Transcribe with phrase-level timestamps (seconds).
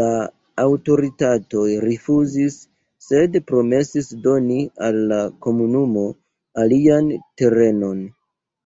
[0.00, 0.04] La
[0.60, 2.56] aŭtoritatoj rifuzis,
[3.06, 6.06] sed promesis doni al la komunumo
[6.64, 7.12] alian
[7.42, 8.02] terenon.